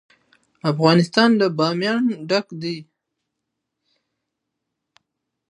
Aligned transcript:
افغانستان 0.71 1.29
له 1.41 1.47
بامیان 1.57 2.03
ډک 2.29 2.47
دی. 2.61 2.77